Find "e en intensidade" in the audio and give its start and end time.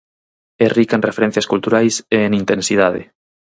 2.17-3.01